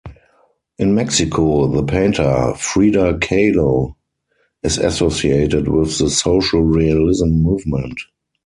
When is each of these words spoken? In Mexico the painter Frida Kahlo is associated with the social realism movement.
In 0.79 0.95
Mexico 0.95 1.67
the 1.67 1.83
painter 1.83 2.55
Frida 2.57 3.19
Kahlo 3.19 3.93
is 4.63 4.79
associated 4.79 5.67
with 5.67 5.95
the 5.99 6.09
social 6.09 6.63
realism 6.63 7.29
movement. 7.29 7.99